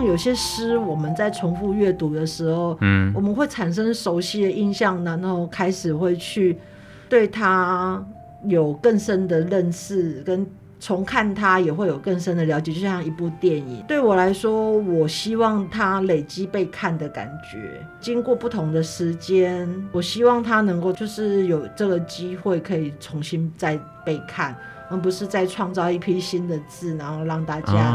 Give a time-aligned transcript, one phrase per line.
[0.00, 6.58] 像有些诗，我们在重复阅读的时候，嗯，我们会产生熟悉的印象，然后开始会去
[7.06, 8.02] 对它
[8.44, 10.46] 有更深的认识跟。
[10.82, 13.84] 重看它也会有更深的了解，就像一部电影。
[13.86, 17.86] 对我来说，我希望它累积被看的感觉。
[18.00, 24.56] 经过不同的时间，我希望它能够就是有这个机会可以重新再被看，
[24.88, 27.92] 而不是再创造一批新的字，然后让大家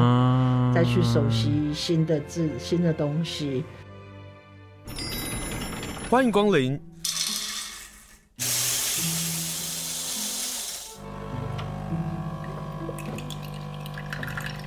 [0.76, 3.64] 再去熟悉新的字、新的东西。
[6.10, 6.78] 欢迎光临。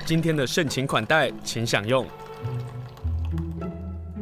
[0.03, 2.03] 今天的盛情款待，请享用。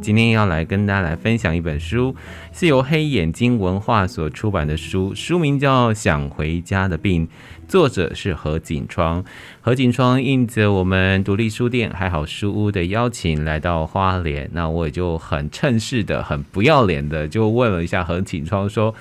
[0.08, 2.16] 今天要来跟大家来分享一本书，
[2.54, 7.28] 是由黑眼睛文化所出版的书，书名叫《想回家的病》，
[7.68, 9.26] 作者是何景窗。
[9.60, 18.96] 何景窗应着我们独立书店还好书屋的邀请来到花莲，那我也就很趁势的、很不要脸的就问了一下何景窗说。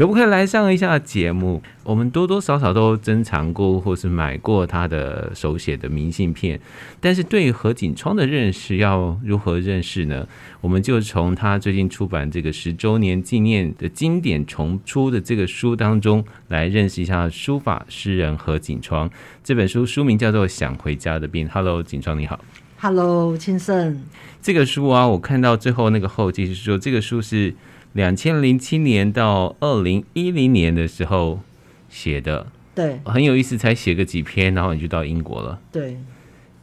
[0.00, 1.62] 可不可以来上一下节目？
[1.82, 6.58] 我们多多少少都珍藏过或是买过他的手写的明信片，
[6.98, 10.26] 但是对于何景窗的认识要如何认识呢？
[10.62, 19.10] 我们就从他最近出版这个十周年纪念的经典重出的这个书当中来认识一下书法诗人何景窗。
[19.44, 21.46] 这本书书名叫做《想回家的病》。
[21.52, 22.42] Hello，景窗你好。
[22.78, 24.00] Hello，青盛。
[24.40, 27.54] 这个书啊，我看到最后那个后记是说，这个书是。
[27.92, 31.40] 两千零七年到二零一零年的时候
[31.88, 33.58] 写的，对，很有意思。
[33.58, 35.60] 才写个几篇，然后你就到英国了。
[35.72, 35.98] 对，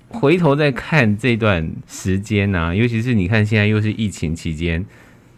[0.08, 4.86] 回头再看这段时间啊，尤其是你看现在又是疫情期间，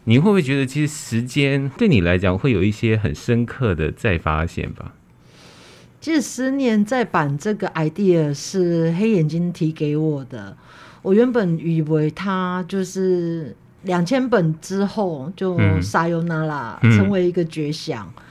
[0.04, 4.94] 你会不会觉得其实时间对你来讲会有一些很深刻的再发现吧？
[6.00, 10.56] 其实十年再版这个 idea 是黑眼睛提给我的，
[11.02, 13.56] 我原本以为他就是。
[13.84, 18.24] 两千本之后就撒由那拉成为一个绝响，嗯、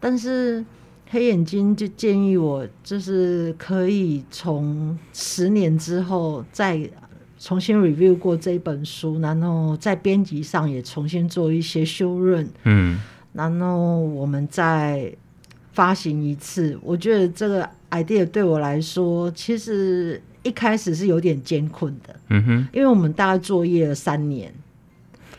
[0.00, 0.64] 但是
[1.10, 6.80] 黑眼睛就建议我，就是可以从十年之后再
[7.38, 12.98] 重新 review 过这本书，然后在编辑上也重新做一些修润，嗯，
[13.34, 15.12] 然后我们再
[15.72, 16.78] 发行一次。
[16.82, 24.50] 我觉得这个 idea 对我来说，其实一开始是有点艰困的，嗯哼，因为我们大概作业了三年。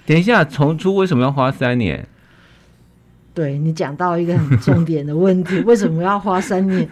[0.07, 2.07] 等一下，重出为什么要花三年？
[3.33, 6.89] 对，你讲到一个很重点的问题， 为什么要花三年？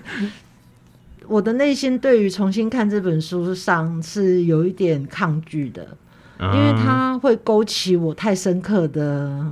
[1.26, 5.98] 我的内心对于重新看这本书上是有一点抗拒的，
[6.42, 9.46] 因为它会勾起我太深刻的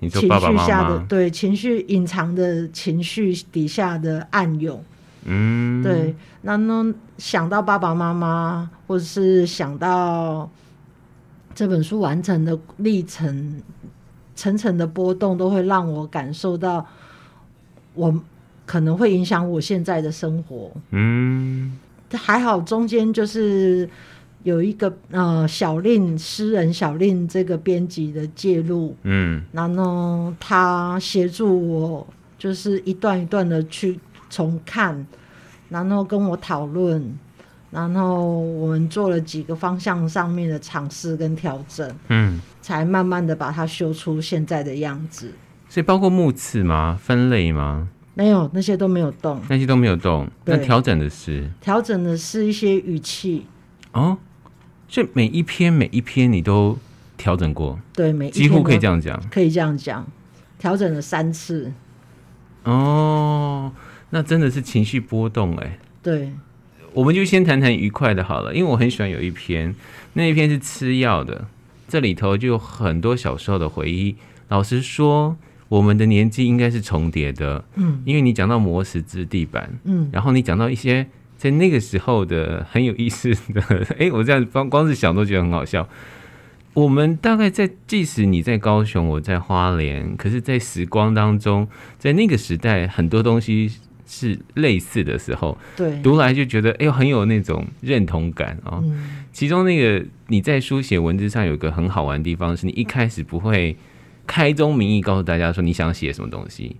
[0.00, 4.80] 情绪下的对情绪隐藏的情绪底下的暗涌。
[5.24, 10.48] 嗯，对，那那想到爸爸妈妈，或者是想到。
[11.58, 13.60] 这本书完成的历程，
[14.36, 16.86] 层层的波动都会让我感受到，
[17.94, 18.14] 我
[18.64, 20.70] 可能会影响我现在的生活。
[20.90, 21.76] 嗯，
[22.12, 23.90] 还好中间就是
[24.44, 32.06] 有一个呃小令诗人小令这个编辑的介入，嗯，然后他协助我，
[32.38, 33.98] 就是一段一段的去
[34.30, 35.04] 重看，
[35.68, 37.18] 然后跟我讨论。
[37.70, 45.32] 然后我们做了几个方向上面的尝试跟调整，嗯，才慢慢的把它修出现在的样子。
[45.68, 46.98] 所以包括目次吗？
[47.00, 47.88] 分类吗？
[48.14, 50.26] 没有，那些都没有动，那些都没有动。
[50.46, 51.48] 那调整的是？
[51.60, 53.46] 调整的是一些语气。
[53.92, 54.16] 哦，
[54.88, 56.76] 所以每一篇每一篇你都
[57.16, 57.78] 调整过？
[57.92, 60.04] 对，每一篇几乎可以这样讲，可以这样讲，
[60.58, 61.70] 调整了三次。
[62.64, 63.70] 哦，
[64.10, 65.78] 那真的是情绪波动哎。
[66.02, 66.32] 对。
[66.98, 69.72] 我们就先谈谈愉快的好了，因为我很喜欢有一篇，
[70.14, 71.46] 那一篇是吃药的，
[71.86, 74.16] 这里头就有很多小时候的回忆。
[74.48, 75.36] 老实说，
[75.68, 81.06] 我们的年纪应该是重叠的，嗯，因为你讲到磨石子地板，嗯，然后你讲到一些
[81.36, 83.62] 在那个时候的很有意思的，
[83.96, 85.88] 哎，我这样光光是想都觉得很好笑。
[86.74, 93.70] 我们大概在，即使你在高雄，我在花莲，可是，在时光当中，在那个时代，很多东西。
[94.08, 98.82] 是类似的时候，对，读来就觉得哎呦很有那种认同感哦。
[98.82, 103.76] 嗯、其中那个你在书写文字上有一个很好玩的地方，是你一开始不会
[104.26, 106.76] 开宗明义告诉大家说你想写什么东西。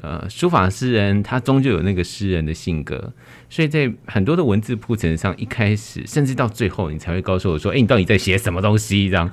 [0.00, 3.12] 呃，书法诗人他终究有那个诗人的性格，
[3.48, 9.08] 所以在很多的文字铺陈上，一开始甚至到最后，你才会告诉我说，哎，你到底在写什么东西？
[9.08, 9.30] 这样，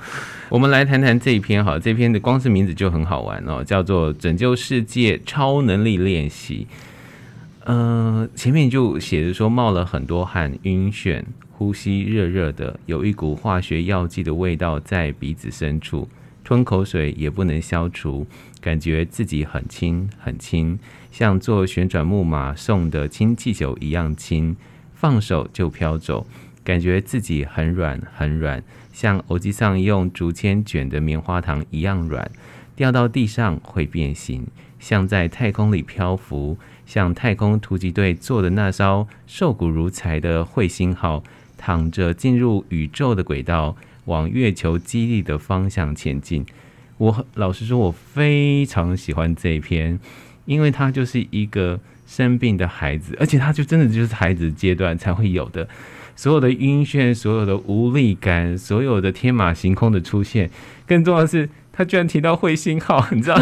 [0.49, 6.67] 我们来谈谈这一篇哈，这篇的光是名字就很好玩哦，叫做《拯救世界超能力练习》。
[7.69, 16.09] 呃，前面就写着说冒了很多汗，晕眩，呼吸热热的，有一股化学药剂的味道在鼻子深处，
[16.43, 18.25] 吞口水也不能消除，
[18.59, 20.79] 感觉自己很轻很轻，
[21.11, 24.57] 像坐旋转木马送的氢气球一样轻，
[24.95, 26.25] 放手就飘走，
[26.63, 32.31] 感觉自己很软很软，像欧吉桑用竹签卷的棉花糖一样软，
[32.75, 34.47] 掉到地上会变形，
[34.79, 36.57] 像在太空里漂浮。
[36.89, 41.23] 像太空突击队坐的那艘瘦骨如柴的彗星号，
[41.55, 46.43] 躺着进入宇宙的轨道，往月球基地的方向前进。
[46.97, 49.99] 我老实说，我非常喜欢这一篇，
[50.45, 55.69] 因为它就是一个生病的孩子，而且他就真的就是孩子阶段才会有的，
[56.15, 60.49] 所有的晕眩，所有的无力感，所有的天马行空的出现。
[60.87, 63.37] 更重要的是，他居然提到彗星号，你知道？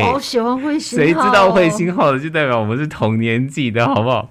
[0.00, 4.30] 好喜欢彗星号，谁知道彗星号的，就代表我们是同年纪的，好不好？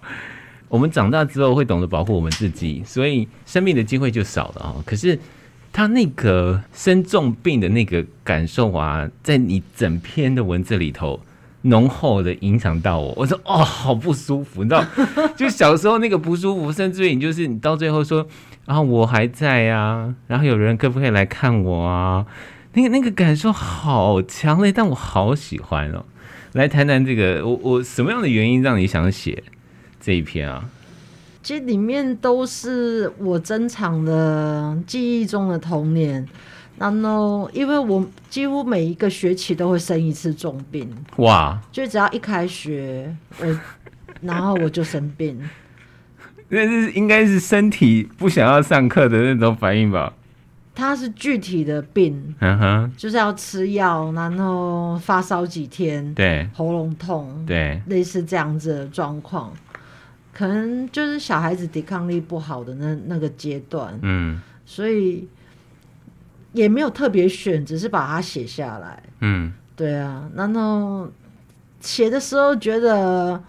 [0.69, 4.75] 我们长大之后会懂得保护我们自己，所以生病的机会就少了啊。
[4.85, 5.19] 可是
[5.73, 11.19] 他那个生重病的那个感受啊，在你整篇的文字里头
[11.63, 13.13] 浓厚的影响到我。
[13.17, 14.83] 我说哦，好不舒服，你知道？
[15.35, 18.25] 就小时候那个不舒服，甚至于你就是你到最后说，
[18.65, 22.25] 然后我还在啊，然后有人可不可以来看我啊？
[22.73, 26.05] 那个那个感受好强烈，但我好喜欢哦。
[26.53, 29.43] 来谈谈这个，我我什么样的原因让你想写
[29.99, 30.65] 这一篇啊？
[31.43, 36.27] 其实里面都是我珍藏的记忆中的童年。
[36.77, 41.61] 然后，因为我几乎每一个学期都会生一次重病，哇！
[41.71, 43.59] 就只要一开学，我
[44.21, 45.39] 然后我就生病。
[46.49, 50.11] 那是应该是身体不想要上课的那种反应吧？
[50.73, 52.93] 它是具体的病嗯哼。
[52.97, 59.51] 就是要吃药，然后发烧几天，对，喉咙痛，对，类似这样子的状况，
[60.33, 65.27] 可能就是小孩子抵抗力不好的那那个阶段，嗯，所以
[66.53, 71.09] 也没有特别选，只是把它写下来，嗯，对啊，然后
[71.79, 73.43] 写的时候觉得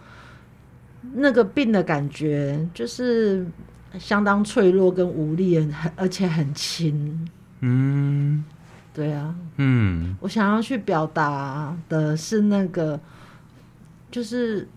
[1.15, 3.47] 那个病的感觉就是。
[3.99, 7.29] 相当脆弱跟无力，很而且很轻。
[7.61, 8.44] 嗯，
[8.93, 9.35] 对啊。
[9.56, 12.99] 嗯，我想要去表达的是那个，
[14.11, 14.69] 就是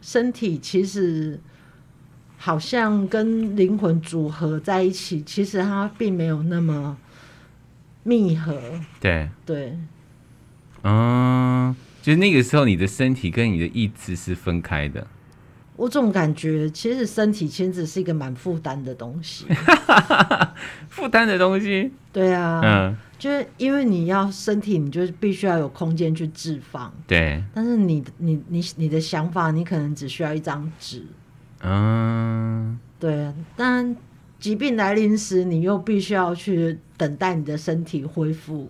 [0.00, 1.38] 身体其实
[2.36, 6.96] 好像跟灵魂组合在一起，其实它并没有那么
[8.02, 8.58] 密合。
[9.00, 9.78] 对对。
[10.82, 15.06] 嗯，就是那个时候，你的身体跟你的意志是分开的。
[15.78, 19.46] 我总感觉，其实身体其实是一个蛮负担的东西，
[20.90, 21.92] 负担的东西。
[22.12, 26.92] 对啊，嗯，就是因为你要身体，你就必须要有空间去置放。
[27.06, 31.06] 对，但是你你你你的想法，你可能只需要一张纸。
[31.62, 33.32] 嗯，对啊。
[33.54, 33.96] 但
[34.40, 38.68] 疾病来临时，你又必须要去等待你的身体恢复。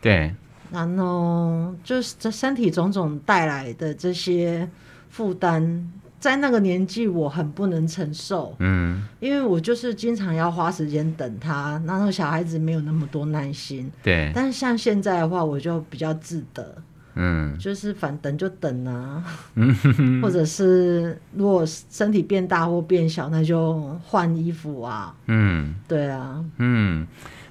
[0.00, 0.32] 对，
[0.70, 4.70] 然后就是这身体种种带来的这些
[5.08, 5.90] 负担。
[6.26, 14.32] 在那个年纪，我很不能承受，嗯，因为我就是经常要花时间等他，然后小孩子没有那么多耐心，对。
[14.34, 16.82] 但是像现在的话，我就比较自得，
[17.14, 19.22] 嗯，就是反等就等啊，
[19.54, 27.06] 嗯，或者是如果身体变大或变小，那就换衣服啊，嗯，对啊，嗯，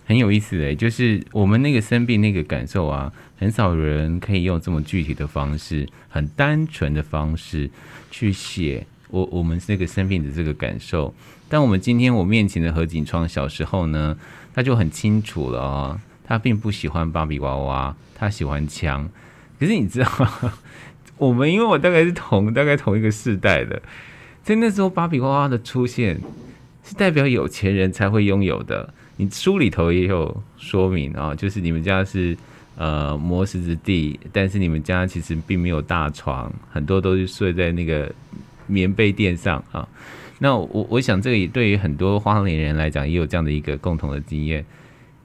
[0.05, 7.69] 很有意思的，就是我们那个生病那个感受啊，很少人可以用这么具体的方式，很单纯的方式。
[8.11, 11.13] 去写我我们这个生病的这个感受，
[11.49, 14.17] 但我们今天我面前的何景窗小时候呢，
[14.53, 19.09] 他就很清楚了啊，他并不喜欢芭比娃娃，他喜欢枪。
[19.59, 20.53] 可是你知道吗，
[21.17, 23.81] 我们因为我大概是同大概同一个世代的，
[24.41, 26.21] 在那时候芭比娃娃的出现
[26.85, 28.93] 是代表有钱人才会拥有的。
[29.17, 32.37] 你书里头也有说明啊，就是你们家是。
[32.77, 38.13] 呃，磨石之地，但是你们家其实并没有大床，很多都是睡在那个
[38.67, 39.87] 棉被垫上啊。
[40.39, 44.65] 那我我想，这个也对于很多花莲人来讲，也有这样的一个共同的经验。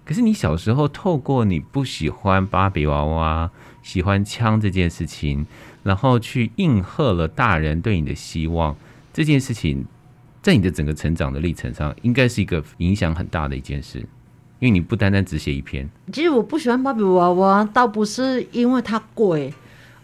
[0.04, 3.50] 可是你小时候透过你不喜欢芭比娃娃，
[3.82, 5.44] 喜欢枪这件事情，
[5.82, 8.76] 然后去应和了大人对你的希望，
[9.12, 9.84] 这件事情，
[10.42, 14.04] 在你的整个成长的历程上，应该是一个影响很大的一件事。
[14.58, 19.50] 因为你不单单只写一篇，其实我不喜欢芭比娃娃，倒不是因为它贵，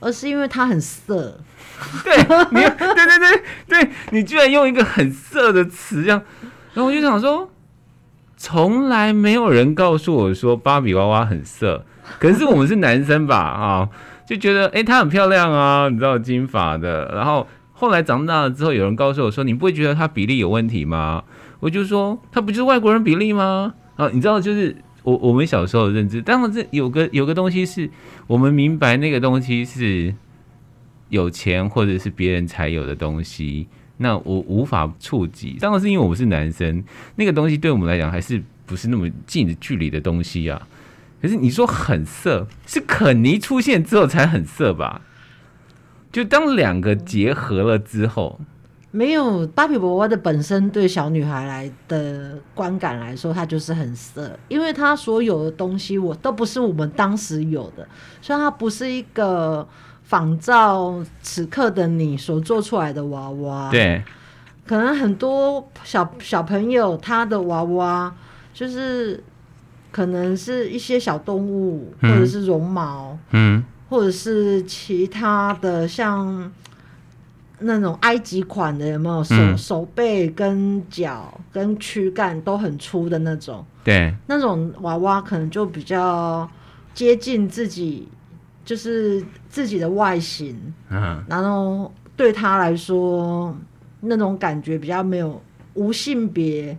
[0.01, 1.39] 而是因为它很色。
[2.03, 2.17] 对，
[2.51, 6.23] 你对对对对，你居然用一个很色的词，这样，
[6.73, 7.51] 然后我就想说，
[8.39, 11.85] 从来没有人告诉我说芭比娃娃很色，
[12.19, 13.37] 可是我们是男生吧？
[13.37, 13.89] 啊，
[14.27, 17.13] 就觉得哎，她、欸、很漂亮啊，你知道金发的。
[17.15, 17.47] 然后
[17.79, 21.23] 后来长大了之后，有人告诉我说，你不会觉得他比例有问题吗？
[21.61, 23.75] 我就说，他不就是外国人比例吗？
[23.97, 27.91] 啊，你知道，就是我我们小时候的认知，当然这有个有个东西是
[28.27, 30.15] 我们明白那个东西是
[31.11, 33.69] 有钱或者是别人才有的东西，
[33.99, 35.59] 那我无法触及。
[35.61, 36.83] 当然是因为我们是男生，
[37.17, 40.67] 那个东西对我们来讲还是不是那么近的距离的东西啊。
[41.21, 45.03] 可是你说很色，是肯尼出现之后才很色吧？
[46.17, 48.41] 就当两个结合了之后。
[48.91, 57.87] 没有芭比娃娃的本身对小女孩来的观感来说，它就是很色，因为它所有的东西我都不是我们当时有的，
[58.23, 59.69] 所以它不是一个
[60.05, 63.69] 仿照此刻的你所做出来的娃娃。
[63.71, 64.03] 对，
[64.67, 68.11] 可能很多小小朋友他的娃娃
[68.55, 69.23] 就是
[69.93, 76.53] 可能是一些小动物，或者是绒毛，嗯，或者是其他的像。
[77.59, 83.65] 那种埃及款的有没有手、嗯、手背跟脚跟躯干都很粗的那种？
[83.83, 86.47] 对，那种娃娃可能就比较
[86.93, 88.07] 接近自己，
[88.63, 90.55] 就是自己的外形。
[90.91, 93.57] 嗯，然后对他来说，
[94.01, 95.41] 那种感觉比较没有
[95.73, 96.77] 无性别，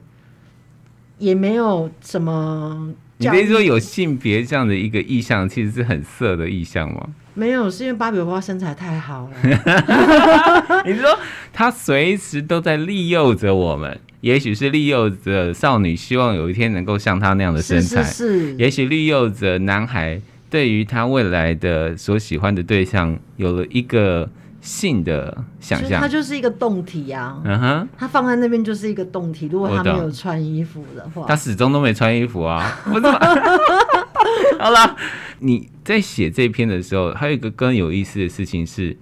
[1.17, 2.93] 也没有什么。
[3.17, 7.09] 你可以说有性别这样的一个意向，其实是很色的意向吗？
[7.33, 10.83] 没有，是因为芭比娃娃身材太好了。
[10.85, 11.17] 你说
[11.53, 20.19] 她随时都在利诱着我们，也许是利诱着少女，希望有一天能够像她那样的身材；是是是，也许利诱着男孩，
[20.49, 24.29] 对于他未来的所喜欢的对象有了一个
[24.61, 26.01] 性的想象。
[26.01, 29.47] 它就是一个动体啊，嗯哼，它放在那边就是一个动体。
[29.51, 32.77] 如果他没有穿衣服的话，他始终都没穿衣服啊。
[34.59, 34.95] 好了。
[35.39, 38.97] 你在写这篇的时候，还有一个更有意思的事情是，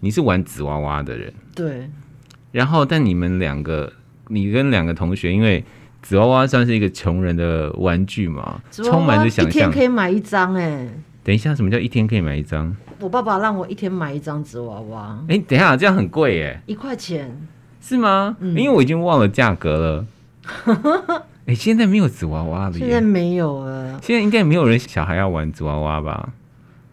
[0.00, 1.88] 你是玩纸娃娃的人，对。
[2.52, 3.90] 然后，但你们两个，
[4.26, 5.64] 你跟两个同学，因为
[6.02, 9.50] 纸娃娃算是一个穷人的玩具嘛，充满着想象。
[9.50, 10.86] 一天可以买一张哎。
[11.24, 12.76] 等一下，什么叫一天可以买一张？
[13.00, 15.18] 我爸爸让我一天买一张纸娃娃。
[15.28, 17.46] 哎，等一下，这样很贵耶，一块钱
[17.80, 18.36] 是吗？
[18.40, 20.06] 嗯，因为我已经忘了价格了。
[21.46, 22.72] 哎、欸，现在没有纸娃娃了。
[22.72, 24.00] 现在没有了。
[24.02, 26.30] 现在应该没有人小孩要玩纸娃娃吧？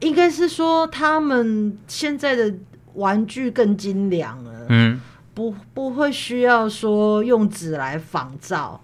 [0.01, 2.53] 应该是说他们现在的
[2.93, 4.51] 玩具更精良了。
[4.69, 4.99] 嗯，
[5.33, 8.79] 不不会需要说用纸来仿造。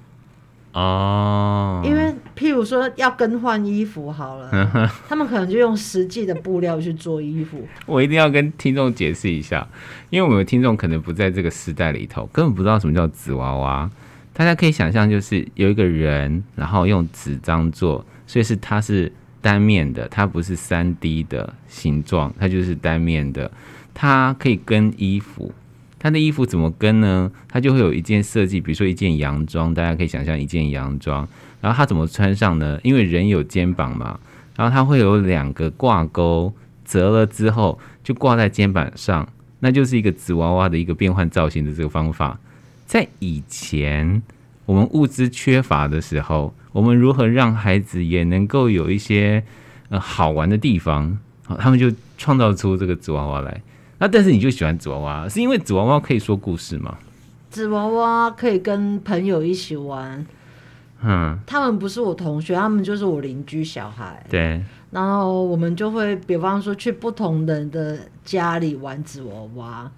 [0.74, 1.82] 哦。
[1.84, 4.50] 因为譬如说要更换衣服好了，
[5.08, 7.66] 他们可能就用实际的布料去做衣服。
[7.86, 9.68] 我一定要跟听众解释一下，
[10.10, 13.90] 因为我们听众可能不在这个时代里头，根本不知道什么叫纸娃娃。
[14.34, 19.12] 大家可以想象，就是有一个人，然后用纸张做，所以是它是
[19.42, 23.52] 单面的，它不是三 D 的形状，它就是单面的。
[23.94, 25.52] 它可以跟衣服，
[26.04, 27.32] 它的衣服怎么跟呢？
[27.48, 31.28] 它就会有一件设计，比如说一件洋装，大家可以想象一件洋装，
[31.62, 32.80] 然后它怎么穿上呢？
[32.82, 34.20] 因为人有肩膀嘛，
[34.56, 36.52] 然后它会有两个挂钩，
[36.84, 39.30] 折了之后就挂在肩膀上，
[39.60, 42.40] 那就是一个纸娃娃的一个变换造型的这个方法。
[42.88, 44.24] 在以前，
[44.66, 49.44] 我们物资缺乏的时候，我们如何让孩子也能够有一些
[49.90, 51.20] 呃好玩的地方？
[51.46, 53.62] 好，他们就创造出这个纸娃娃来。
[54.02, 56.98] 那但是你就喜欢纸娃娃，是因为纸娃娃可以说故事吗？
[57.52, 60.26] 纸娃娃可以跟朋友一起玩。
[61.04, 64.26] 嗯，他们不是我同学，他们就是我邻居小孩。
[64.28, 64.60] 对。
[64.90, 69.92] 然后我们就会，比方说去不同人的家里玩纸娃娃。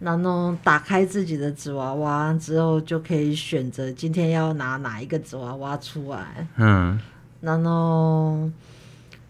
[0.00, 6.44] 然后打开自己的纸娃娃之后，就可以选择今天要拿哪一个纸娃娃出来。
[6.56, 6.98] 嗯，
[7.40, 8.50] 然后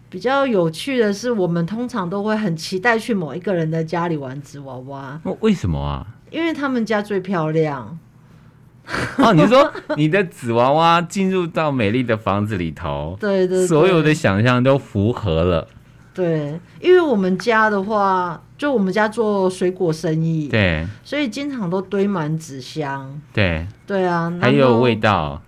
[0.09, 5.19] 比较有趣的是，我们通常都会很期待去某一个人的家里玩纸娃娃。
[5.41, 6.05] 为什么啊？
[6.31, 7.97] 因为他们家最漂亮。
[9.17, 15.67] 哦，你说你的纸娃娃进入到美丽的房子里头， 对，对对，所有的想象都符合了。
[16.11, 23.21] 对，因为我们家的话，就我们家做水果生意，对，所以经常都堆满纸箱。
[23.31, 25.39] 对，对啊，还有味道，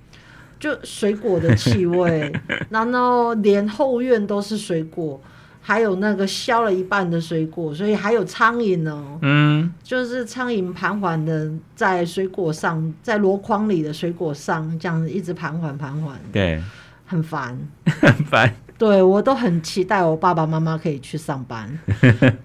[0.62, 2.32] 就水果的气味，
[2.70, 5.20] 然后连后院都是水果，
[5.60, 9.18] 还有那个削了一半的水果，所以还有苍蝇哦。
[9.24, 16.62] 嗯，就是苍蝇盘桓的在水果上，在箩筐里的水果上，这样子一直盘桓盘桓，对，
[17.08, 17.58] 很烦，
[18.00, 18.54] 很烦。
[18.78, 21.80] 对，我都很期待我爸爸妈妈可以去上班，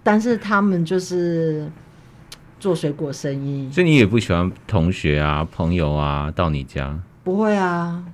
[0.02, 1.70] 但是他们就是
[2.58, 3.70] 做水果生意。
[3.70, 6.98] 所以你也不喜欢同学啊、朋友啊到你家？
[7.26, 8.04] 不会啊，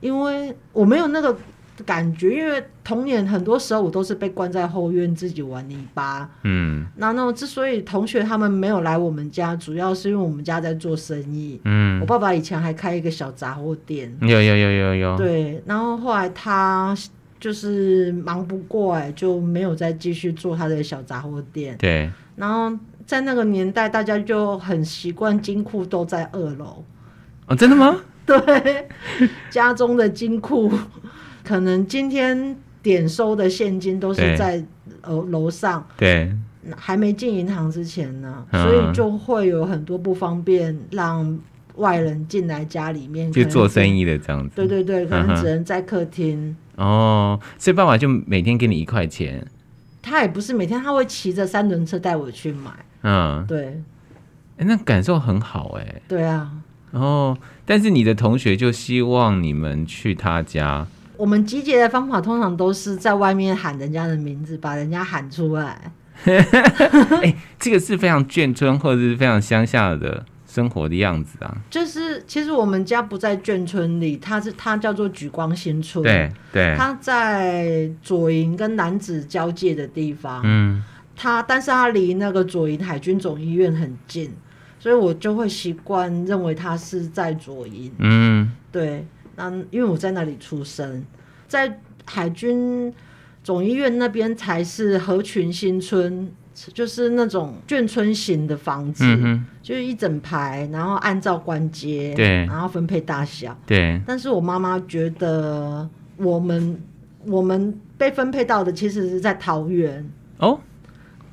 [0.00, 1.36] 因为我没有那个
[1.84, 6.26] 感觉，因为童年很多时候我都是被关在后院自己玩泥巴。
[6.42, 11.60] 嗯，那那之所以同学他们没有来我们家，主要是因为我们家在做生意。
[11.64, 14.10] 嗯，我爸爸以前还开一个小杂货店。
[14.22, 15.16] 有有有有有。
[15.18, 16.96] 对，然后后来他
[17.38, 21.76] 就是忙不过来，就没有再继续做他的小杂货店。
[21.76, 22.10] 对。
[22.36, 26.82] 然后在那个年代，大家就很习惯金库都在二楼。
[27.48, 27.94] 哦，真的吗？
[28.44, 28.88] 对，
[29.50, 30.70] 家中的金库。
[31.44, 34.60] 可能今天点收的现金都是在
[35.04, 36.30] 楼楼上，对，
[36.76, 41.38] 还没进银行之前呢，嗯，所以就会有很多不方便，让
[41.76, 44.56] 外人进来家里面就做生意的这样子。
[44.56, 46.56] 对对对，可能只能在客厅。
[46.76, 46.84] 嗯。
[46.84, 49.46] 哦，所以爸爸就每天给你一块钱。
[50.02, 52.70] 他也不是每天，他会骑着三轮车带我去买。
[53.02, 53.80] 嗯，对。
[54.56, 56.02] 哎，那感受很好哎。
[56.08, 56.50] 对啊。
[56.92, 60.86] 哦，但是你的同学就希望你们去他家。
[61.16, 65.92] 我们集结的方法通常都是在外面喊人家的名字，把人家喊出来。
[66.24, 66.36] 哎、
[67.22, 71.56] 欸，这个是非常眷村或者是非常乡下的生活的样子啊。
[71.70, 76.02] 就是其实我们家不在眷村里，它是它叫做举光新村。
[76.02, 80.40] 对对，它在左营跟南子交界的地方。
[80.44, 80.82] 嗯，
[81.14, 84.30] 它但是它离那个左营海军总医院很近，
[84.78, 87.90] 所以我就会习惯认为他是在左营。
[87.98, 89.06] 嗯，对。
[89.38, 91.04] 那因为我在那里出生，
[91.46, 92.90] 在海军
[93.44, 104.00] 总医院那边才是合群新村，就是那种眷村型的房子，嗯，就是一整排，然后按照官阶，对，然后分配大小，对。
[104.06, 106.80] 但是我妈妈觉得我们
[107.26, 110.58] 我们被分配到的其实是在桃园哦。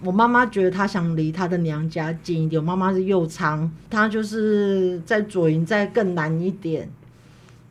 [0.03, 2.61] 我妈妈觉得她想离她的娘家近一点。
[2.61, 6.89] 我妈妈是右昌，她就是在左营再更南一点。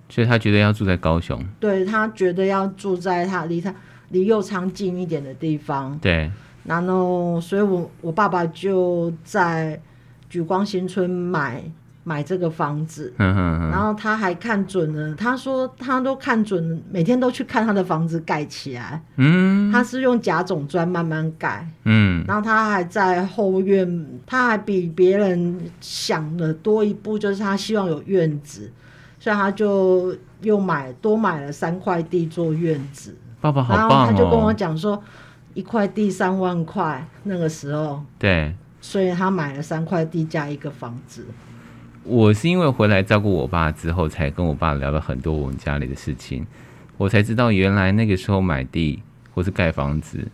[0.09, 3.75] 所以她觉得要住在高雄，对，她觉得要住在她离她
[4.11, 5.99] 离右昌近一点的地方。
[6.00, 6.30] 对，
[6.65, 9.80] 然后，所以我我爸爸就在
[10.28, 11.63] 举光新村买
[12.04, 13.12] 买这个房子。
[13.17, 19.02] 然后他还看准了，他说他都看准了，每天都去看他的房子盖起来。
[19.17, 19.71] 嗯。
[19.71, 21.67] 他是用假种砖慢慢盖。
[21.84, 22.25] 嗯。
[22.26, 28.71] 然后他还在后院，他还比别人想的多一步，就是他希望有院子。
[29.21, 33.88] 所以他就又买多买了三块地做院子，爸爸好棒哦。
[33.88, 35.00] 然后他就跟我讲说，
[35.54, 38.02] 一块地三万块，那个时候。
[38.19, 38.52] 对。
[38.80, 41.25] 所以他买了三块地加一个房子。
[42.04, 46.45] 我是因为回来照顾我爸之后，才跟我爸聊了很多我们家里的事情，
[46.97, 49.00] 我才知道原来那个时候买地
[49.32, 50.26] 或是盖房子，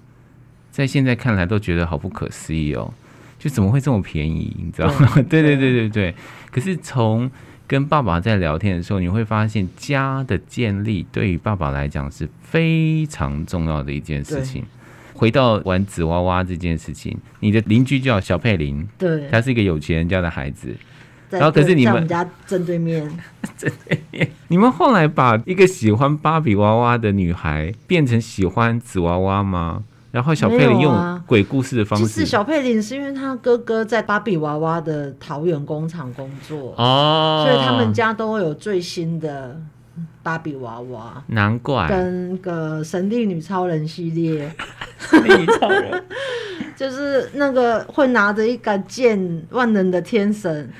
[0.70, 2.92] 在现在看来都觉得好不可思议哦，
[3.38, 4.56] 就怎么会这么便宜？
[4.58, 5.14] 你知道吗？
[5.28, 6.14] 对 对对对对。
[6.50, 7.30] 可是从
[7.66, 14.64] 跟爸爸在聊天的时候，你会发现家的建立对于爸爸来讲是非常重要的一件事情。
[15.12, 20.74] 回到玩纸娃娃这件事情，你的邻居叫小佩林，对，他是一个有钱人家的孩子。
[21.30, 23.10] 然后可是你们，在我们家正对面，
[23.56, 24.30] 正对面。
[24.48, 29.84] 你们后来把一个喜欢芭比娃娃的女孩变成喜欢纸娃娃吗？
[30.10, 39.60] 然后小佩玲用鬼故事的方式，其实小佩玲是因为他哥哥在芭比娃娃的桃园工厂工作哦，所以他们家都会有最新的
[40.22, 44.50] 芭比娃娃，难怪跟个神力女超人系列，
[44.98, 46.02] 神力女超人
[46.74, 50.72] 就是那个会拿着一杆剑万能的天神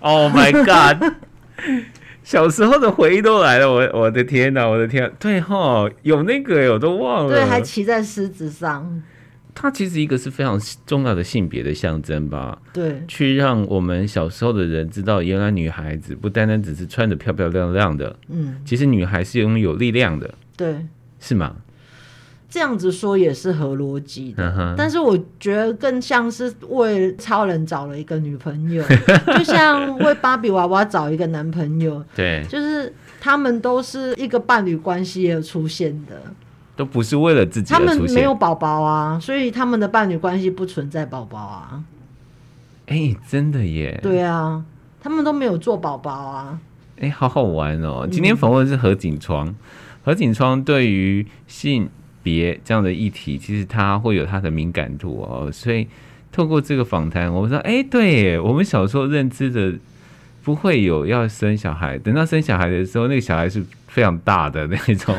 [0.00, 1.14] ，Oh my God！
[2.22, 9.02] 小时候的回忆都来了，我我的天哪，我的天，对哈，有那个我都忘了，对，还骑在狮子上。
[9.54, 20.86] 它其实一个是非常重要的性别的象征吧，对，去让我们小时候的人知道，原来女孩子不单单只是穿的漂漂亮亮的，嗯，其实女孩是拥有力量的，对，
[21.18, 21.56] 是吗？
[22.50, 24.74] 这样子说也是合逻辑的，uh.
[24.74, 28.82] 但是我觉得更像是为超人找了一个女朋友，
[29.36, 32.02] 就像为芭比娃娃找一个男朋友。
[32.16, 36.22] 对，就是他们都是一个伴侣关系而出现的，
[36.74, 37.74] 都不是为了自己。
[37.74, 41.84] 他们没有宝宝啊，所以他们的伴侣关系不存在宝宝啊。
[42.86, 44.00] 哎、欸，真的耶！
[44.02, 44.64] 对啊，
[45.02, 46.58] 他们都没有做宝宝啊。
[46.96, 48.08] 哎、欸，好好玩哦！
[48.10, 49.54] 今天访问的是何景窗、嗯，
[50.02, 51.90] 何景窗对于性。
[52.22, 55.86] 别这样的议题，其实他会有他的敏感度哦，所以
[56.30, 59.74] 透过这个访谈，我们说，哎，对我们小时候认知的
[60.44, 65.14] 不会有要生小孩，等到生小孩的时候，那个小孩是非常大的那种，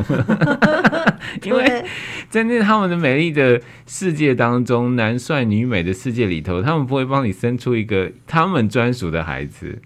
[1.43, 1.83] 因为
[2.29, 9.81] 在那他们的美丽的世界当中，男帅女美的世界里头，他们不会帮你生出一个他们专属的孩子。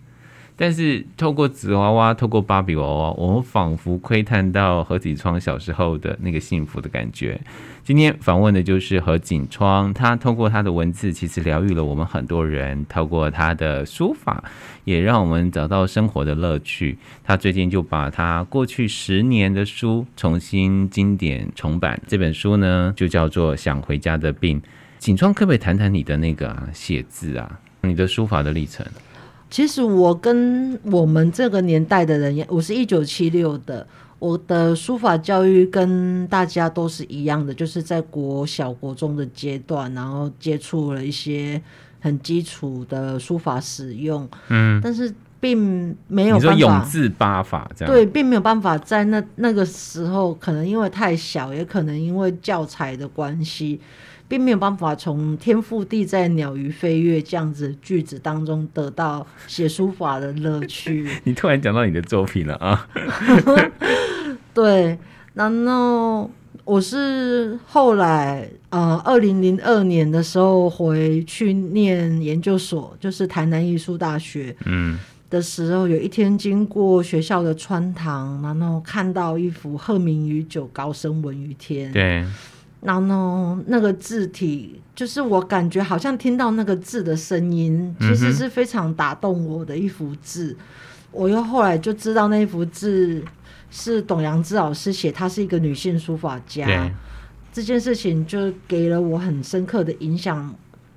[0.56, 7.40] 但是透过纸娃娃，透过芭比娃娃，我们仿佛窥探到何启窗小时候的那个幸福的感觉。
[7.84, 14.44] 今天访问的就是何景窗，他透过他的文字，其实疗愈了我们很多人；透过他的书法，
[14.86, 16.98] 也让我们找到生活的乐趣。
[17.24, 24.62] 他最近就把他过去十年的书重新经典重版，这本书呢就叫做《想回家的病》。
[25.00, 28.86] 景窗，可不可以谈谈你的那个写、字啊，你的书法的历程？
[29.54, 33.86] 其实我跟我们这个年代的人，我是一九七六的，
[34.18, 41.62] 我的书法教育跟大家都是一样的，就是在国小、国中的阶段，然后接触了一些
[42.00, 53.80] 很基础的书法使用，嗯，但是并没有办法，你说永字八法这样，对，并没有办法在那那个时候，可能因为太小，也可能因为教材的关系。
[54.34, 61.08] 并没有办法从“天覆地在，鸟鱼飞跃”这样子句子当中得到写书法的乐趣。
[61.24, 62.90] 你突然讲到你的作品了啊？
[64.52, 64.98] 对，
[65.36, 66.28] 然后
[66.66, 74.98] 我是后来呃，二零零二年的时候回去念研究所，就是台南艺术大学嗯
[75.30, 81.92] 的时候，嗯、有一天经过学校的穿堂，然后看到一幅“鹤鸣于九，高声闻于天”。
[81.94, 82.26] 对。
[82.84, 90.52] 然后那个字体，就是我感觉好像听到那个字的声音，其实是非常打动我的一幅字。
[90.52, 90.58] 嗯、
[91.14, 93.24] 我又后来就知道那幅字
[93.72, 96.92] 是董阳芝老师写，她是一个女性书法家。
[97.54, 100.54] 这件事情就给了我很深刻的影响，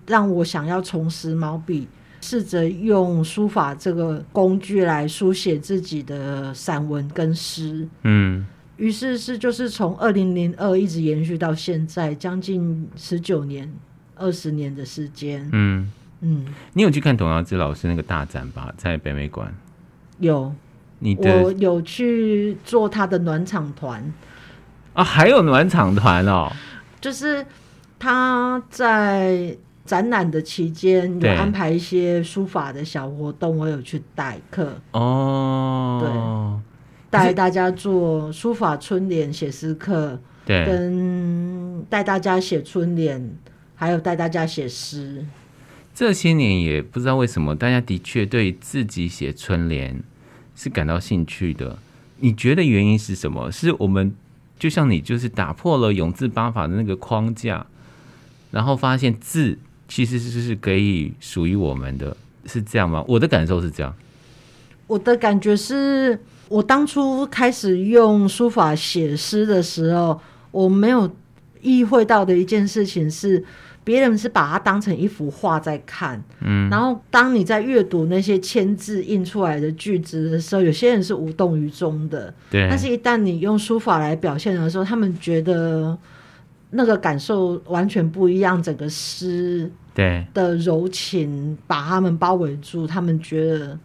[0.07, 1.87] 让我想要重拾毛笔，
[2.21, 7.87] 试着用书法这个工具来书写自己的散文跟诗。
[8.03, 8.45] 嗯。
[8.77, 13.73] 于是是就是从二零零二一直延续到现在，将近十九年、
[14.15, 15.49] 二十年的时间。
[15.53, 18.73] 嗯嗯，嗯你有去看董阳芝老师那个大展吧？
[18.77, 19.55] 在北美馆
[20.19, 20.53] 有。
[20.99, 24.03] 你我有去做他的暖场团
[24.95, 26.51] 啊，还有暖场团哦。
[27.03, 27.45] 就是
[27.99, 36.01] 他在展览的期间有安排一些书法的小活动，我有去代课哦。
[36.01, 36.76] 对。
[37.09, 43.35] 带大家做书法春联写诗课，对，跟带大家写春联，
[43.75, 45.25] 还有带大家写诗。
[45.95, 50.03] 这些年也不知道为什么，大家的确对自己写春联
[50.55, 51.79] 是感到兴趣的。
[52.19, 53.51] 你觉得原因是什么？
[53.51, 54.15] 是我们
[54.59, 57.67] 就像你，就是打破了永字八法的那个框架，
[58.51, 59.57] 然后发现字
[59.89, 62.17] 其实是是可以属于我们的，
[62.47, 63.05] 是这样吗？
[63.07, 63.95] 我的感受是这样。
[64.89, 66.21] 我的感觉是。
[66.49, 71.11] 我当初开始用书法写诗的时候，我没有
[71.61, 73.43] 意会到的一件事情是，
[73.83, 82.69] 别人是把它当成一幅画在看，嗯，然后当你在阅读那些签字印出来的句子的时候，有些人是无动于衷的，对。
[82.71, 85.99] 但是，一旦你用书法来表现的时候，他们觉得
[86.71, 93.77] 那个感受完全不一样，整个诗对的柔情把他们包围住，他们觉得。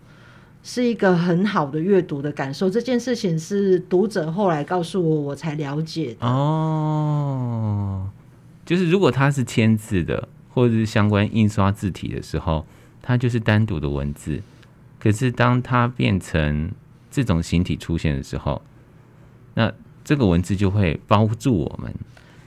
[0.64, 6.28] 是一个很好的阅读的感受，这件事情是读者后来告诉我，我才了解的。
[6.28, 8.08] 哦，
[8.66, 12.66] 就是如果它是签字的，或者是相关印刷字体的时候，
[13.02, 14.42] 它就是单独的文字。
[15.00, 16.72] 可是当它变成
[17.10, 18.62] 这种形体出现的时候，
[19.56, 21.92] 那这个文字就会包住我们。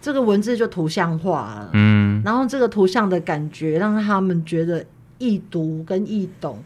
[0.00, 4.86] 这个文字就图像化了，嗯，然后这个图像的感觉让他们觉得
[5.18, 6.62] 易读跟易懂。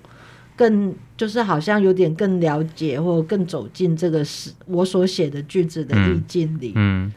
[0.59, 6.73] 更就是好像有点更了解，或更走进这个是我所写的句子的意境里。
[6.75, 7.13] 嗯，嗯，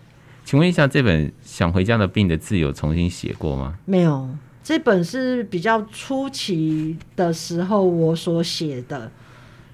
[0.46, 3.74] 请问一下，这本《想回家的病》的字有重新写过吗？
[3.86, 4.30] 没有，
[4.64, 9.12] 这本是比较初期的时候我所写的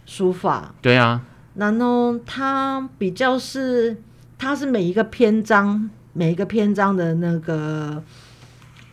[0.06, 0.73] 书法。
[0.82, 1.21] 对啊，
[1.56, 3.97] 然后它比较是，
[4.38, 8.01] 它是每一个篇章，每一个篇章的那个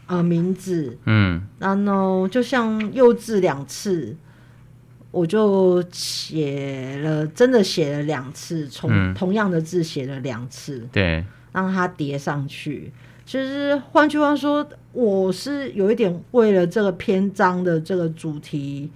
[0.06, 4.16] 呃名字，嗯，然后就像幼稚两次。
[5.14, 12.92] 我就写了，真的写了两次，从同样的字写了两次，嗯、对，让它叠上去。
[13.24, 18.90] 其实换句话说，我是有一点为了这个篇章的这个主题，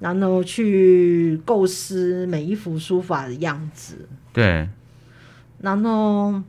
[0.00, 4.06] 然后去构思每一幅书法的样子。
[4.34, 4.68] 对，
[5.62, 6.42] 然后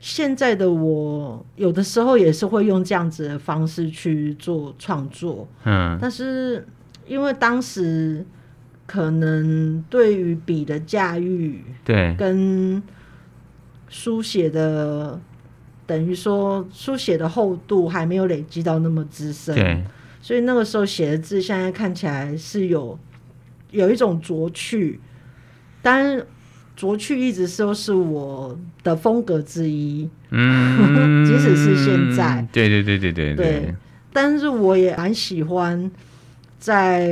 [0.00, 6.66] 现在的我有的时候也是会用这样子的方式去做创作，嗯，但是
[7.06, 8.24] 因为当时。
[8.88, 12.82] 可能对于笔的驾驭，对，跟
[13.90, 15.20] 书写的，
[15.86, 19.84] 等于说书写的厚度还没有累积到那么资深，对，
[20.22, 22.98] 所以那个时候写的字，现在看起来是有
[23.70, 24.98] 有一种拙趣，
[25.82, 26.20] 但
[26.74, 30.08] 拙趣一直都是我的风格之一。
[30.30, 33.74] 嗯， 即使是现在，对对对对对对，对。
[34.12, 35.90] 但是我也蛮喜欢
[36.58, 37.08] 在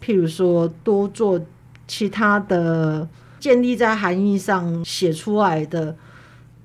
[0.00, 1.40] 譬如说多做
[1.86, 3.08] 其他的
[3.40, 5.96] 建立在含义上写出来的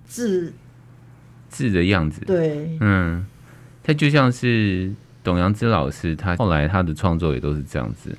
[0.05, 0.53] 字
[1.49, 2.21] 字的样子。
[2.25, 3.25] 对，嗯，
[3.83, 4.91] 它就像是
[5.23, 8.15] 董阳之老师，他后来他的创作也都是这样子。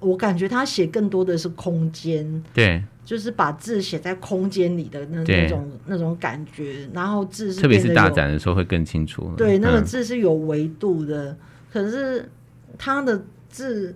[0.00, 9.32] 我感觉他写更多的是空间，对，就是把字写在空间里的那那种那种感觉，然后字是特别是大展的时候会更清楚。
[9.36, 11.38] 对，那个字是有维度的，嗯、
[11.72, 12.28] 可是
[12.76, 13.94] 他的字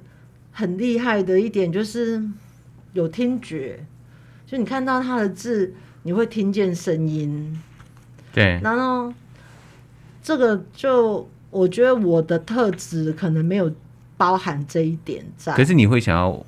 [0.53, 2.23] 很厉害的一点就是
[2.93, 3.85] 有听觉，
[4.47, 7.61] 就你看到他的字，你会听见声音。
[8.33, 9.13] 对，然后
[10.23, 13.73] 这个就我觉得我的特质可能没有。
[14.19, 16.43] 包含这一点在，可是你会想要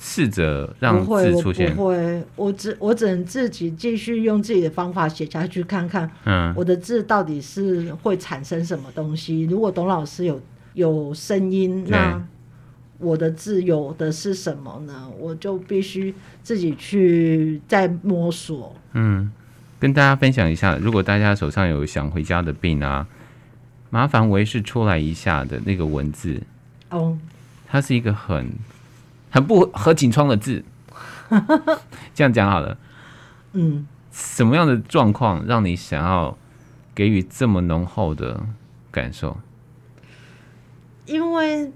[0.00, 1.72] 试着让字出现？
[1.76, 9.42] 不会，我只我只能自己继续用自己的方法写下去，看看，嗯，我的字到底是会产生什么东西。
[9.44, 10.40] 如果董老师有
[10.72, 12.20] 有声音，那
[12.98, 15.08] 我的字有的是什么呢？
[15.18, 18.74] 我就必须自己去再摸索。
[18.92, 19.30] 嗯，
[19.78, 23.06] 跟大家分享一下，如果大家手上有想回家的病啊，
[23.90, 26.40] 麻烦维视出来一下的那个文字。
[26.90, 27.18] 哦，
[27.66, 28.52] 它是一个很
[29.30, 30.64] 很不合景窗的字，
[32.14, 32.78] 这样讲好了。
[33.52, 36.38] 嗯，什么样的状况让你想要
[36.94, 38.46] 给予这么浓厚的
[38.90, 39.36] 感受？
[41.06, 41.70] 因为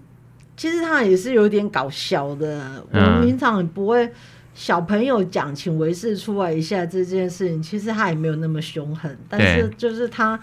[0.59, 2.85] 其实他也是有点搞笑的。
[2.93, 4.13] 我们平常不会
[4.53, 10.39] 小朋友讲，请维视出来一下这件事情，其实他也没有那么凶狠，但是就是他。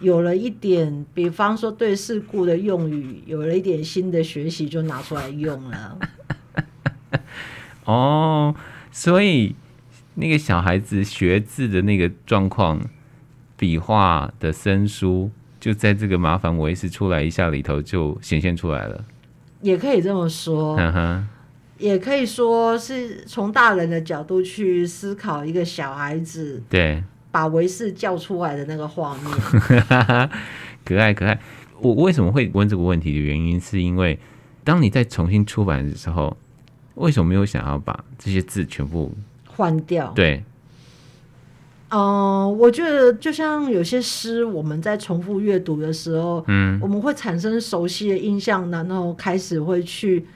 [0.00, 5.98] 有了一点，比方说对事故的用语，有了一点新的学习，就拿出来用了。
[7.86, 8.54] 哦，
[8.90, 9.54] 所以
[10.14, 12.82] 那个小孩子学字的那个状况，
[13.56, 19.04] 笔画的生疏，就在这个麻烦维视出来一下里头就显现出来了。
[19.64, 21.28] 也可以这么说，嗯哼，
[21.78, 26.62] 也可以说是从大人的角度去思考一个小孩子。
[26.68, 27.02] 对。
[27.32, 29.24] 把维氏叫出来的那个画面，
[30.84, 31.36] 可爱可爱。
[31.80, 34.16] 我为什么会问这个问题的原因，是因为
[34.62, 36.36] 当你在重新出版的时候，
[36.94, 39.12] 为什么没有想要把这些字全部
[39.48, 40.12] 换掉？
[40.14, 40.44] 对，
[41.94, 50.26] 嗯、呃，我觉得就像有些诗，我们在重复阅读的时候，嗯，我们会产生熟悉的印象，然后开始会去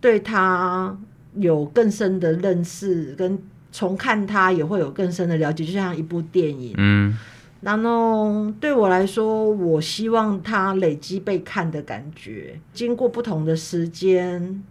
[0.00, 0.96] 对他
[1.36, 3.38] 有更深的认识跟。
[3.72, 6.72] 重看他也会有更深的了解，就像一部电影。
[6.78, 7.14] 嗯，
[7.60, 14.62] 然后对我来说，我希望它累积被看的感觉，经过不同的时间。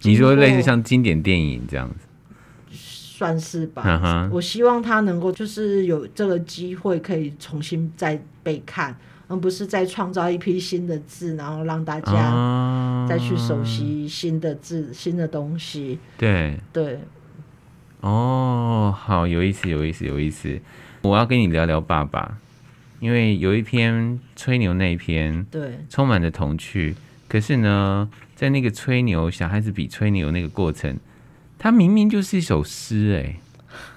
[0.00, 2.06] 你说类似像经典电影这样子，
[3.18, 3.82] 算是吧。
[3.84, 4.30] Uh-huh.
[4.32, 14.94] 我希望他能够就是有这个机会可以重新再被看，而不是再创造一批新的字，然后让大家再去熟悉新的字、uh-huh.
[14.94, 15.98] 新的东西。
[16.16, 17.00] 对对。
[18.02, 20.56] 哦，好有意思，有意思，有意思。
[21.02, 22.38] 我要跟你聊聊爸爸，
[23.00, 26.94] 因为有一篇吹牛那一篇，对，充满了童趣。
[27.26, 30.96] 可是呢，在那个吹牛小孩子比吹牛那个过程，
[31.58, 33.36] 它明明就是一首诗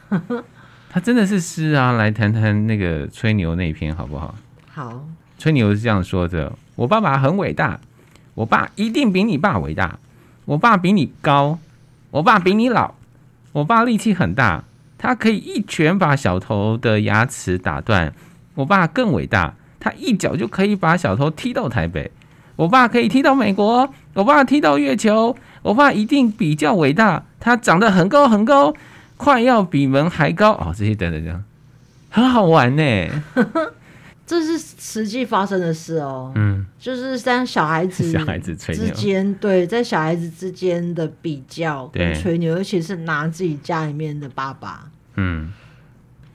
[0.10, 0.20] 哎，
[0.90, 1.92] 它真的是诗啊！
[1.94, 4.36] 来谈谈那个吹牛那一篇好不好？
[4.74, 5.06] 好，
[5.38, 7.80] 吹牛是这样说的：我爸爸很伟大，
[8.34, 10.00] 我爸一定比你爸伟大，
[10.46, 11.60] 我爸比你高，
[12.10, 12.96] 我爸比你老。
[13.54, 14.64] 我爸力气很大，
[14.98, 18.14] 他可以一拳把小偷的牙齿打断。
[18.56, 22.12] 我爸更伟大，他一脚就可以把小偷踢到台北。
[22.56, 25.36] 我爸可以踢到美国，我爸踢到月球。
[25.62, 28.74] 我爸一定比较伟大，他长得很高很高，
[29.18, 30.54] 快要比门还高。
[30.54, 31.44] 哦，这些等等这样，
[32.10, 33.08] 很好玩呢。
[34.26, 45.52] 这是实际发生的事哦，嗯，就是像小孩子 小孩子之间，对，在小孩子之间的比较跟吹牛，尤其是拿自己家里面的爸爸，嗯，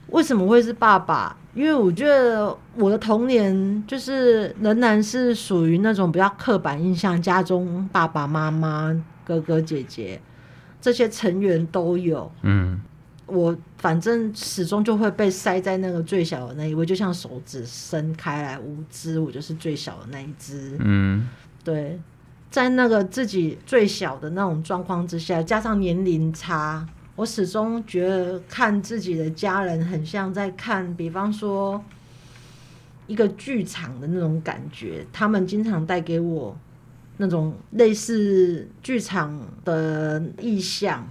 [0.09, 1.35] 为什么会是爸爸？
[1.55, 8.95] 因为我觉得我的童年就是仍然是属于那种比较刻板印象，家中爸爸妈妈、
[9.27, 10.21] 哥哥姐姐
[10.79, 12.79] 这些成员都有，嗯。
[13.25, 20.77] 我反正始终就会被塞在那个最小的那一位，就像手指伸开来五只，我就是最小的那一只。
[20.79, 21.27] 嗯，
[21.61, 21.99] 对，
[22.49, 26.87] 在那个自己最小的那种状况之下，加上年龄差，
[27.17, 31.83] 我始终觉得看自己的家人很像在看，比方说
[33.07, 35.05] 一个剧场的那种感觉。
[35.11, 36.57] 他们经常带给我
[37.17, 41.07] 那种类似剧场的意象。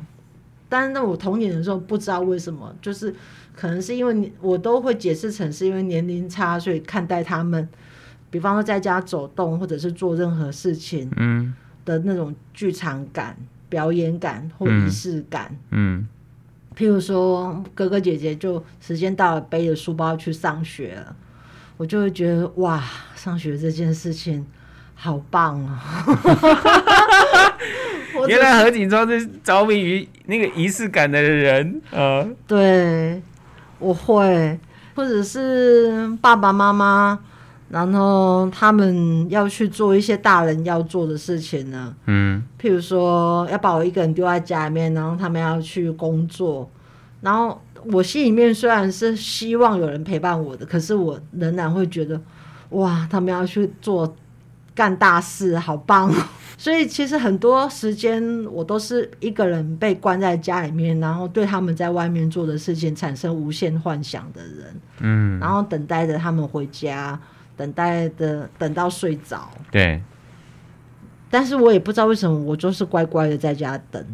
[0.68, 3.14] 但是那我童年的时候不知道为什么，就是
[3.54, 7.68] 可能是因为我都会解释成是因为年龄差，所以看待他们，
[8.30, 13.36] 比方说在家走动或者是做任何事情，嗯，的那种剧场感、
[13.68, 16.06] 表演感或仪式感，嗯，
[16.76, 21.14] 譬如说哥哥姐姐就时间到了，背着书包去上学了，
[21.76, 22.82] 我就会觉得哇，
[23.14, 24.44] 上学这件事情
[24.98, 25.78] 好棒啊！
[28.26, 32.26] 原来何景窗是着迷于那个仪式感的人啊！
[32.46, 33.20] 对，
[33.78, 34.58] 我会，
[34.94, 37.18] 或者是爸爸妈妈，
[37.68, 41.94] 然后他们要去做一些大人要做的事情呢。
[42.06, 46.68] 嗯，譬如说要把我一个人丢在家里面，然后他们要去工作，
[47.20, 47.60] 然后
[47.92, 52.20] 我心里面虽然是希望有人陪伴我的，可是我仍然会觉得，
[52.70, 54.16] 哇，他们要去做
[54.76, 56.12] 干大事，好棒！
[56.58, 67.18] 所以其实很多时间我都是一个人被关在家里面，然后对他们在外面做的事情产生无限幻想的人，嗯，然后等待着他们回家，
[67.56, 70.00] 等待的等到睡着，对。
[71.28, 74.04] 但是我也不知道为什么，我就是乖乖的在家等，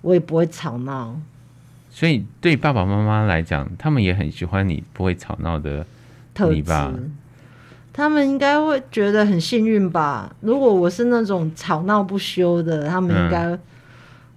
[0.00, 1.18] 我也不会吵闹。
[1.90, 5.84] 所以对爸爸妈妈来讲，他们也很喜欢你不会吵闹的
[6.50, 6.94] 你吧？
[7.96, 10.30] 他们应该会觉得很幸运吧？
[10.40, 13.58] 如果我是那种吵闹不休的，他们应该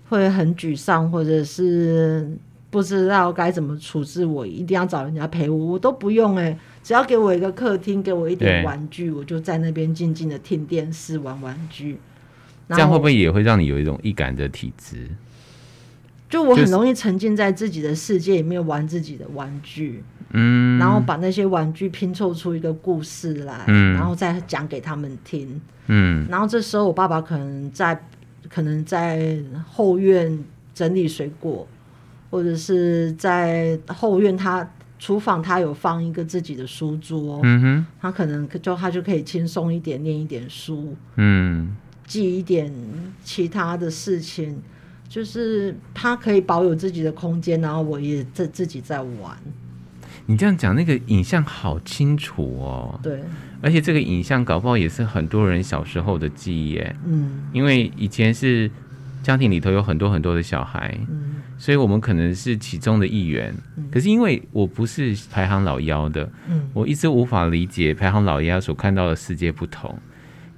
[0.08, 2.26] 会很沮丧，或者是
[2.70, 11.98] 不知道该怎么处置我，一定要找人家陪我，我都不用哎、欸，只要给我一个客厅，给我一点玩具，我就在那边静静的听电视、玩玩具。
[12.70, 15.10] 这样会不会也会让你有一种易感的体质？
[16.30, 20.04] 就我很容易沉浸在自己的世界里面，玩自己的玩具。
[20.32, 28.00] 嗯，然后把那些玩具拼凑出一个故事来，嗯，然后再讲给他们听，嗯，然后这时候我爸爸可能在，
[28.48, 30.38] 可能在后院
[30.72, 31.68] 整理水果，
[32.30, 42.72] 或者是在后院他厨房他有放一个自己的书桌，嗯哼，他可能就他就可以轻松一点念一点书，嗯，记一点
[43.24, 44.62] 其他的事情，
[45.10, 49.36] 就是他可以保有自己的空间，然后我也自自己在玩。
[50.28, 53.00] 你这样讲，那个影像好清楚哦。
[53.02, 53.20] 对，
[53.62, 56.96] 而且这个影像搞不好也是很多人小时候的记忆耶。
[57.04, 58.70] 嗯，因为以前是
[59.24, 63.52] 家庭里头有很多很多的小孩，嗯，所以我们可能是其中的一员。
[63.76, 69.98] 嗯，可是因为我不是排行老幺的，嗯，我一直无法理解排行老幺所看到的世界不同。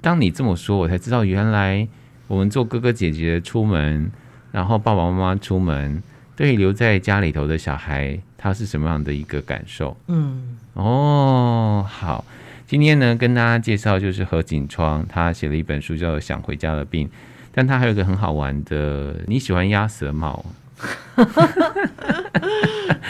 [0.02, 1.88] 当你这么说，我才知道原来
[2.28, 4.12] 我们做哥哥姐姐出门，
[4.52, 6.00] 然后爸爸妈妈出门，
[6.36, 8.20] 对于留在家里头的小孩。
[8.44, 9.96] 他是什么样的一个感受？
[10.08, 12.24] 嗯，哦，好，
[12.66, 17.06] 今天呢，跟大家介绍就是何景窗，他写了一本书叫做《想回家的病》，
[17.54, 20.44] 但他还有一个很好玩的，你喜欢鸭舌帽？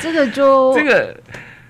[0.02, 1.18] 这个就 这个，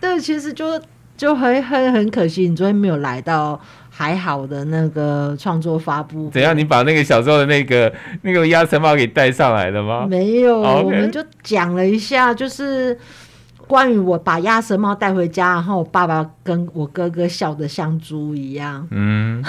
[0.01, 0.83] 对，其实就
[1.17, 3.61] 就很很很可惜，你昨天没有来到。
[4.03, 6.59] 还好的那个创作发布，怎样？
[6.59, 10.05] 你把那个小时候的那个那个鸭舌帽给带上来了吗？
[10.11, 10.85] 没有，oh.
[10.85, 12.99] 我们就讲了一下，就是
[13.69, 19.41] 关于我把鸭舌帽带回家，然后我爸爸跟我哥哥笑得像猪一样，嗯，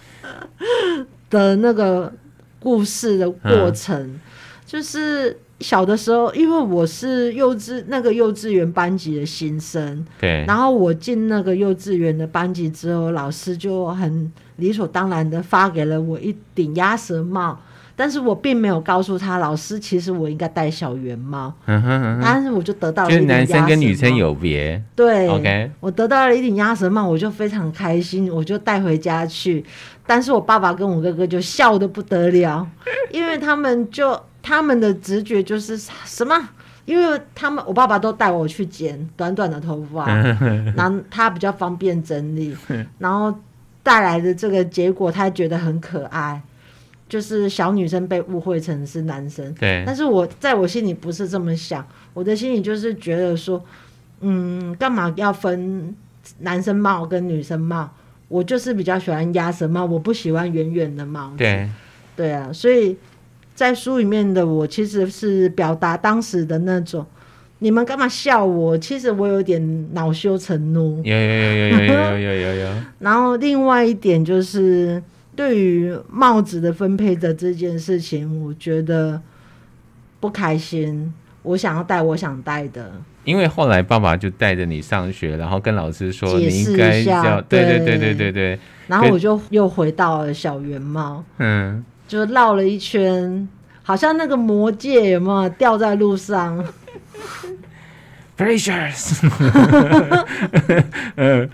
[1.28, 2.10] 的那个
[2.58, 4.20] 故事的过程，嗯、
[4.64, 5.38] 就是。
[5.60, 17.60] 小的时候，因为我是幼稚那个幼稚园班级的新生，对，然后我进那个幼稚园的班级之后，老师就很理所当然的发给了我一顶鸭舌帽，
[17.94, 29.62] 但是我并没有告诉他，老师其实我应该戴小圆帽，嗯哼嗯哼，但是我就得到了一顶鸭舌帽，就是男生跟女生有别，对，OK，我得到了一顶鸭舌帽，我就非常开心，我就带回家去，
[30.06, 32.66] 但是我爸爸跟我哥哥就笑得不得了，
[33.12, 34.18] 因为他们就。
[34.42, 36.48] 他们的直觉就是什么？
[36.86, 40.06] 因为他们我爸爸都带我去剪短短的头发，
[40.74, 42.56] 然后他比较方便整理，
[42.98, 43.32] 然后
[43.82, 46.42] 带来的这个结果，他觉得很可爱，
[47.08, 49.54] 就是小女生被误会成是男生。
[49.54, 53.62] 对，但是我在我心里不是这么想，我的心里就是觉得说，
[54.20, 55.94] 嗯，干嘛要分
[56.40, 57.88] 男生帽跟女生帽？
[58.26, 61.36] 我就是比较喜欢鸭舌帽，我不喜欢圆圆的帽子。
[61.36, 61.68] 对，
[62.16, 62.96] 对啊，所以。
[63.60, 67.04] 在书里面的我其实是表达当时的那种，
[67.58, 68.78] 你们干嘛笑我？
[68.78, 70.98] 其实我有点恼羞成怒。
[71.04, 72.68] 有有有有有有有。
[73.00, 75.02] 然后另外一点就是
[75.36, 79.20] 对于帽子的分配的这件事情，我觉得
[80.20, 81.12] 不开心。
[81.42, 82.90] 我想要戴我想戴的。
[83.24, 88.58] 因为后来爸爸就带着你上学，然后跟老师说你应该解释一下，对对对对对对。
[88.86, 93.48] 然后我就又回到了小圆帽，嗯，就绕了一圈，
[93.84, 96.66] 好像那个魔戒有没有掉在路上
[98.36, 99.24] ？Precious，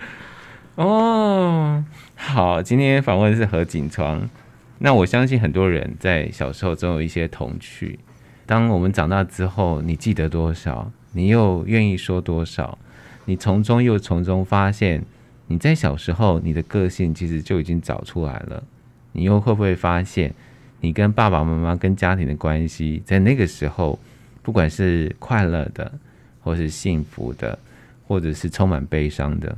[0.73, 1.85] 哦，
[2.15, 4.27] 好，今天访问是何景窗。
[4.79, 7.99] 那我相信很多人在小时候总有一些童趣，
[8.47, 10.91] 当我们长大之后，你记得多少？
[11.11, 12.79] 你又愿意说多少？
[13.25, 15.05] 你从中又从中发现，
[15.45, 18.63] 你在小时候你的个性其实就已经找出来了。
[19.13, 20.33] 你又会不会发现，
[20.79, 23.97] 你跟爸爸妈妈跟家庭的关系，在那个时候，
[24.43, 25.91] 不管是快乐的，
[26.41, 27.57] 或是幸福的，
[28.07, 29.57] 或者是充满悲伤的，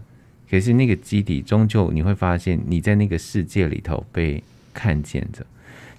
[0.49, 4.43] 可是那个基底终究你会发现，你在那个世界里头被
[4.73, 5.45] 看见着。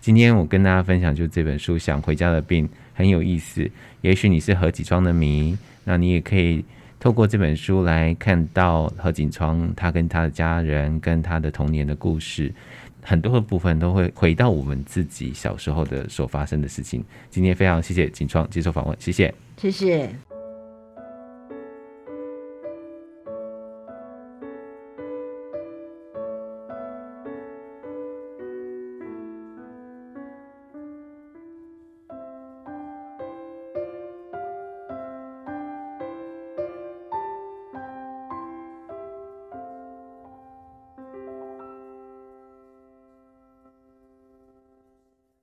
[0.01, 3.71] 今天我跟大家分享就这本书《想回家的病》很有意思。
[4.01, 6.64] 也许你是何景窗的迷，那你也可以
[6.99, 12.51] 透过这本书来看到何景窗他跟他的家人跟他的童年的故事，
[13.03, 17.05] 很多的部分都会回到我们自己小时候的所发生的事情。
[17.29, 20.30] 今天非常谢谢景创接受访问，谢谢，谢谢。